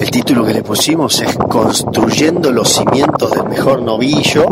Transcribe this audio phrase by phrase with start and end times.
[0.01, 4.47] El título que le pusimos es Construyendo los cimientos del mejor novillo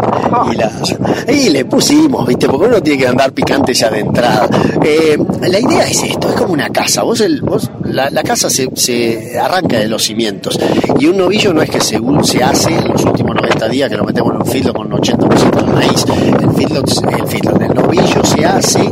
[1.29, 2.49] y, y le pusimos, ¿viste?
[2.49, 4.49] Porque uno tiene que andar picante ya de entrada.
[4.83, 7.03] Eh, la idea es esto, es como una casa.
[7.03, 10.59] Vos, el, vos la, la casa se, se arranca de los cimientos
[10.99, 13.97] y un novillo no es que según se hace en los últimos 90 días que
[13.97, 16.05] lo metemos en un filo con 80% de maíz.
[16.41, 16.83] El filo,
[17.17, 18.91] el filo, el novillo se hace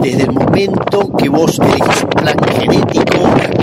[0.00, 3.18] desde el momento que vos elegís un plan genético,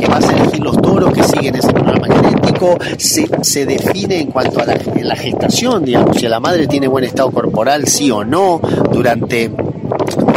[0.07, 4.61] vas a elegir los toros que siguen ese programa genético, se, se define en cuanto
[4.61, 8.59] a la, la gestación, digamos, si la madre tiene buen estado corporal, sí o no,
[8.91, 9.51] durante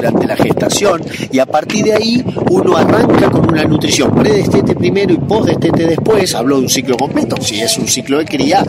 [0.01, 5.13] durante la gestación y a partir de ahí uno arranca con una nutrición predestete primero
[5.13, 8.65] y postdestete después, hablo de un ciclo completo, si es un ciclo de cría,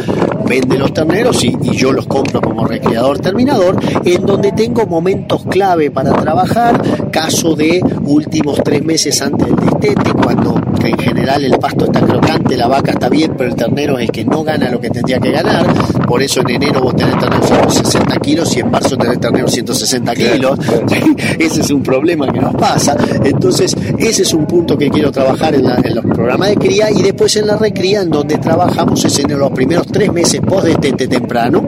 [0.46, 5.44] vende los terneros y, y yo los compro como recreador terminador, en donde tengo momentos
[5.50, 11.58] clave para trabajar, caso de últimos tres meses antes del destete, cuando en general el
[11.60, 14.70] pasto está crocante, la vaca está bien, pero el ternero es el que no gana
[14.70, 15.66] lo que tendría que ganar,
[16.06, 20.14] por eso en enero vos tenés ternero 160 kilos y en marzo tenés ternero 160
[20.16, 20.60] kilos,
[21.40, 22.96] ese es un problema que nos pasa.
[23.24, 26.92] Entonces, ese es un punto que quiero trabajar en, la, en los programas de cría
[26.92, 30.66] y después en la recría, en donde trabajamos es en los primeros tres meses post
[30.66, 31.68] destete temprano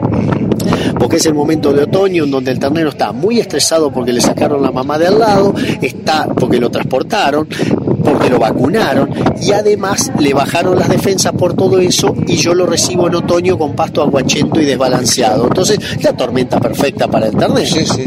[0.98, 4.20] porque es el momento de otoño en donde el ternero está muy estresado porque le
[4.20, 7.48] sacaron la mamá de al lado, está porque lo transportaron,
[8.02, 9.10] porque lo vacunaron
[9.40, 13.58] y además le bajaron las defensas por todo eso y yo lo recibo en otoño
[13.58, 15.46] con pasto aguachento y desbalanceado.
[15.46, 17.66] Entonces, la tormenta perfecta para el ternero.
[17.66, 18.04] Sí, sí.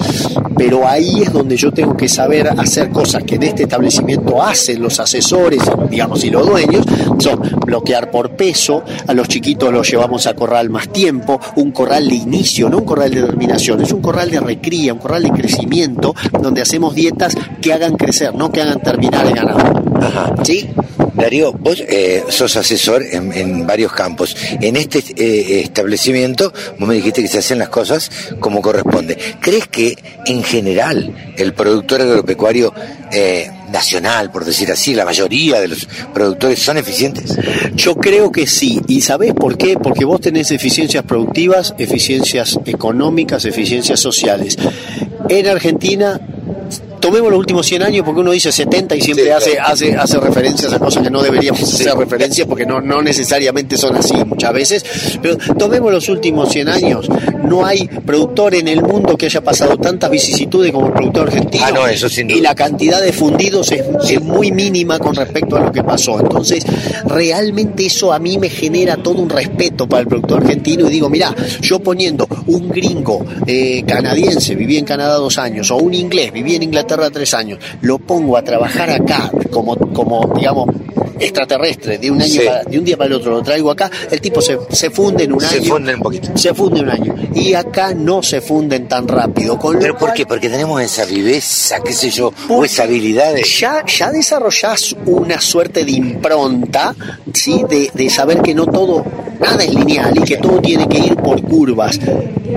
[0.56, 4.81] Pero ahí es donde yo tengo que saber hacer cosas que en este establecimiento hacen
[4.81, 6.85] los asesores, digamos, y los dueños,
[7.19, 12.09] son bloquear por peso, a los chiquitos los llevamos a corral más tiempo, un corral
[12.09, 15.31] de inicio, no un corral de terminación, es un corral de recría, un corral de
[15.31, 19.59] crecimiento, donde hacemos dietas que hagan crecer, no que hagan terminar el ganado.
[20.01, 20.33] Ajá.
[20.44, 20.69] ¿Sí?
[21.17, 24.38] Darío, vos eh, sos asesor en, varios campos.
[24.61, 29.17] En este eh, establecimiento, vos me dijiste que se hacen las cosas como corresponde.
[29.39, 32.72] ¿Crees que en general el productor agropecuario
[33.11, 37.35] eh, nacional, por decir así, la mayoría de los productores son eficientes?
[37.73, 38.79] Yo creo que sí.
[38.88, 39.75] ¿Y sabés por qué?
[39.75, 44.56] Porque vos tenés eficiencias productivas, eficiencias económicas, eficiencias sociales.
[45.29, 46.22] En Argentina
[47.00, 49.74] tomemos los últimos 100 años porque uno dice 70 y siempre Sí, hace, claro.
[49.74, 53.96] hace, hace referencias a cosas que no deberíamos hacer referencias porque no, no necesariamente son
[53.96, 54.84] así muchas veces.
[55.22, 57.09] Pero tomemos los últimos 100 años.
[57.44, 61.63] No hay productor en el mundo que haya pasado tantas vicisitudes como el productor argentino.
[61.66, 62.38] Ah, no, eso sin duda.
[62.38, 66.19] Y la cantidad de fundidos es, es muy mínima con respecto a lo que pasó.
[66.19, 66.66] Entonces,
[67.06, 71.09] realmente eso a mí me genera todo un respeto para el productor argentino y digo,
[71.09, 76.31] mira, yo poniendo un gringo eh, canadiense, viví en Canadá dos años, o un inglés,
[76.31, 80.68] viví en Inglaterra tres años, lo pongo a trabajar acá como, como digamos,
[81.19, 82.39] extraterrestre, de un año Sí.
[82.45, 85.23] para- de un día para el otro, lo traigo acá, el tipo se, se funde
[85.25, 85.66] en un Se año.
[85.66, 86.29] funden un poquito.
[86.38, 87.16] Se funde un año.
[87.33, 89.57] Y acá no se funden tan rápido.
[89.59, 90.25] Con ¿Pero por cual- qué?
[90.25, 93.44] Porque tenemos esa viveza, qué sé yo, o esa habilidad de...
[93.44, 96.95] ya, ya desarrollás una suerte de impronta,
[97.33, 97.63] ¿sí?
[97.69, 99.06] De, de saber que no todo,
[99.39, 102.00] nada es lineal y que todo tiene que ir por curvas.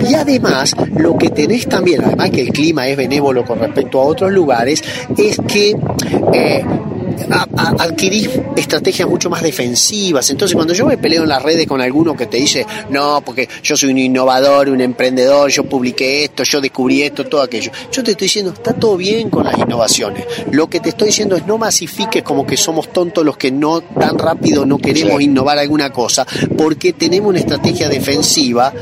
[0.08, 4.04] Y además, lo que tenés también, además que el clima es benévolo con respecto a
[4.04, 4.82] otros lugares,
[5.16, 5.76] es que
[6.32, 6.64] eh,
[7.30, 10.28] a- a- adquirís estrategias mucho más defensivas.
[10.30, 13.48] Entonces, cuando yo me peleo en las redes con alguno que te dice, no, porque
[13.62, 17.70] yo soy un innovador, un emprendedor, yo publiqué esto, yo descubrí esto, todo aquello.
[17.92, 20.24] Yo te estoy diciendo, está todo bien con las innovaciones.
[20.50, 23.80] Lo que te estoy diciendo es no masifiques como que somos tontos los que no
[23.80, 25.24] tan rápido no queremos Sí.
[25.24, 26.26] innovar alguna cosa,
[26.56, 28.72] porque tenemos una estrategia defensiva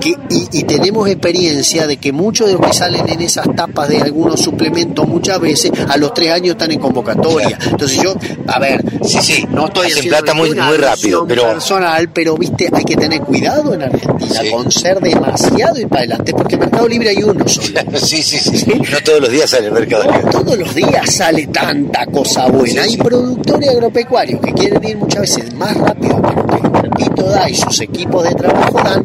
[0.00, 3.88] que, y, y tenemos experiencia de que muchos de los que salen en esas tapas
[3.88, 7.58] de algunos suplementos muchas veces a los tres años están en convocatoria.
[7.76, 8.14] Entonces yo,
[8.48, 12.84] a ver, Sí, sí, no estoy haciendo plata muy- rápido, pero- personal, pero viste, hay
[12.84, 14.50] que tener cuidado en Argentina Sí.
[14.50, 17.66] con ser demasiado y para adelante, porque Mercado Libre hay uno solo.
[18.06, 18.64] Sí, sí, sí.
[18.90, 20.30] No todos los días sale el mercado libre.
[20.30, 22.82] Todos los días sale tanta cosa buena.
[22.82, 27.22] Hay productores agropecuarios que quieren ir muchas veces más rápido que lo que el Pito
[27.28, 29.04] da y sus equipos de trabajo dan.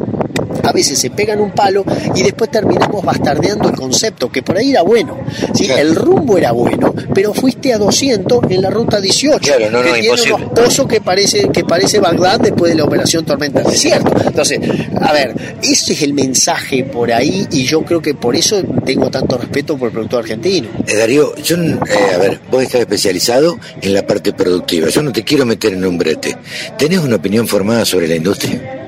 [0.72, 1.84] A veces se pegan un palo
[2.16, 5.20] y después terminamos bastardeando el concepto, que por ahí era bueno.
[5.54, 5.70] ¿sí?
[5.70, 9.40] El rumbo era bueno, pero fuiste a 200 en la ruta 18.
[9.40, 10.36] Claro, no, no, que tiene imposible.
[10.36, 14.14] unos pozos que parece, que parece Bagdad después de la operación Tormenta del Desierto.
[14.26, 14.62] Entonces,
[15.02, 19.12] a ver, ese es el mensaje por ahí y yo creo que por eso tengo
[19.12, 20.70] tanto respeto por el productor argentino.
[20.88, 21.80] Eh, Darío, yo, eh,
[22.16, 24.88] a ver, vos estás especializado en la parte productiva.
[24.88, 26.38] Yo no te quiero meter en un brete.
[26.78, 28.81] ¿Tenés una opinión formada sobre la industria?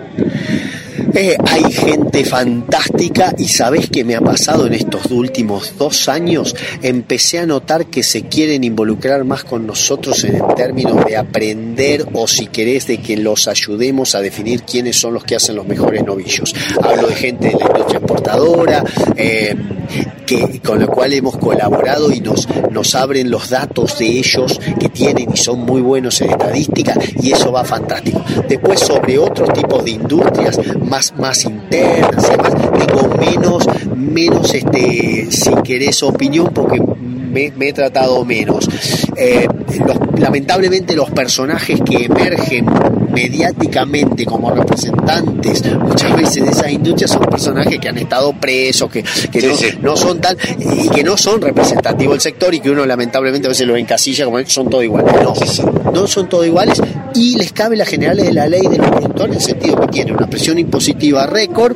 [1.15, 6.55] Eh, hay gente fantástica y sabes qué me ha pasado en estos últimos dos años.
[6.81, 12.07] Empecé a notar que se quieren involucrar más con nosotros en el término de aprender
[12.13, 15.67] o si querés de que los ayudemos a definir quiénes son los que hacen los
[15.67, 16.53] mejores novillos.
[16.81, 18.83] Hablo de gente de la industria exportadora,
[19.15, 19.55] eh,
[20.25, 24.89] que, con la cual hemos colaborado y nos, nos abren los datos de ellos que
[24.89, 28.23] tienen y son muy buenos en estadística y eso va fantástico.
[28.47, 32.53] Después sobre otros tipos de industrias más, más internas, y demás,
[32.85, 33.65] tengo menos,
[33.95, 36.81] menos este, si querés opinión porque
[37.33, 38.69] me, he tratado menos.
[39.17, 39.47] Eh,
[40.17, 42.65] lamentablemente los personajes que emergen
[43.13, 49.03] mediáticamente como representantes muchas veces de esas industrias son personajes que han estado presos, que,
[49.03, 49.67] que Sí, no, sí.
[49.81, 53.49] no son tal y que no son representativos del sector y que uno lamentablemente a
[53.49, 55.13] veces los encasilla como son todos iguales.
[55.23, 56.81] No, no son todos iguales
[57.13, 59.87] y les cabe las generales de la ley de los productores en el sentido que
[59.87, 61.75] tienen una presión impositiva récord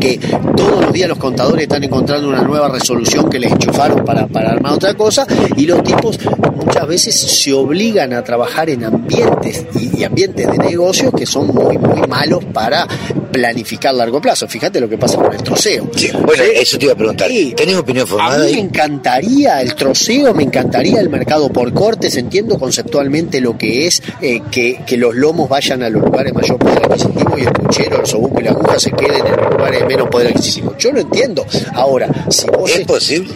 [0.00, 0.18] que
[0.56, 4.50] todos los días los contadores están encontrando una nueva resolución que les enchufaron para, para
[4.52, 5.26] armar otra cosa
[5.56, 6.18] y los tipos
[6.56, 11.48] muchas veces se obligan a trabajar en ambientes y, y ambientes de negocios que son
[11.48, 12.86] muy muy malos para
[13.30, 14.46] planificar a largo plazo.
[14.48, 15.88] Fíjate lo que pasa con el troceo.
[16.24, 17.28] Bueno, eso te iba a preguntar.
[17.28, 17.54] Sí.
[17.56, 22.16] ¿Tenés opinión A formada mí me encantaría el troceo, me encantaría el mercado por cortes,
[22.16, 26.40] entiendo conceptualmente lo que es eh, que, que los lomos vayan a los lugares de
[26.40, 29.50] mayor poder adquisitivo y el puchero, el sobuco y la aguja se queden en los
[29.52, 30.74] lugares de menos poder adquisitivo.
[30.78, 31.44] Yo lo entiendo.
[31.74, 33.32] Ahora, si vos ¿Es posible?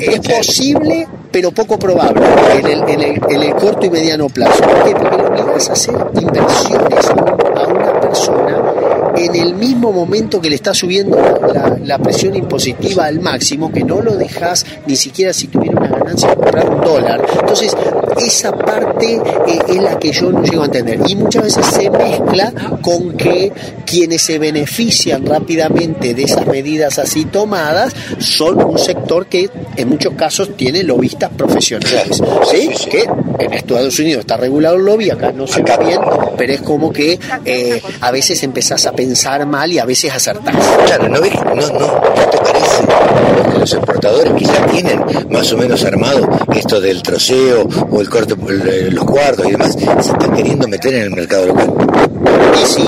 [0.00, 2.22] es posible, pero poco probable
[2.58, 4.62] en el, en el, en el corto y mediano plazo.
[4.62, 4.90] ¿Por qué?
[4.92, 10.40] Porque le obligas a hacer inversiones a, un- a una persona en el mismo momento
[10.40, 14.96] que le está subiendo la, la- presión impositiva al máximo, que no lo dejas ni
[14.96, 15.46] siquiera si
[15.90, 17.26] tuviera una ganancia comprar un dólar.
[17.40, 17.76] Entonces,
[18.18, 21.00] esa parte eh, es la que yo no llego a entender.
[21.06, 22.52] Y muchas veces se mezcla
[22.82, 23.52] con que
[23.84, 30.14] quienes se benefician rápidamente de esas medidas así tomadas son un sector que en muchos
[30.14, 32.22] casos tiene lobistas profesionales.
[32.50, 32.70] ¿sí?
[32.90, 33.04] Que
[33.38, 36.00] en Estados Unidos está regulado el lobby, acá no se ve bien,
[36.36, 40.54] pero es como que eh, a veces empezás a pensar mal y a veces acertás.
[40.86, 42.39] Claro, ¿no, no, no,
[43.58, 45.00] los exportadores que ya tienen
[45.30, 49.72] más o menos armado esto del troceo o el corte, el- los cuartos y demás,
[49.74, 51.72] se están queriendo meter en el mercado local?
[52.62, 52.84] Y sí,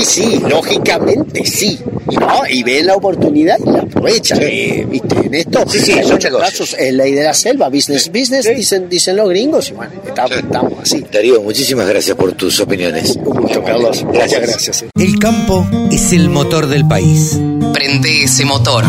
[0.00, 1.78] y sí, lógicamente sí.
[2.08, 4.38] Y, no, y ven la oportunidad y la aprovechan.
[4.42, 5.16] eh, ¿Viste?
[5.26, 8.88] En esto Sí, sí, son muchos casos, es ley de la selva, business, business, dicen,
[8.88, 11.04] dicen los gringos, y bueno, estamos, estamos así.
[11.12, 13.16] Darío, muchísimas gracias por tus opiniones.
[13.16, 14.04] Un gusto, Carlos.
[14.04, 14.82] Muchas gracias.
[14.82, 14.88] eh.
[14.96, 17.36] El campo es el motor del país.
[17.76, 18.86] Prende ese motor.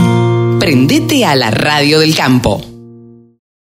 [0.60, 2.77] Prendete a la radio del campo.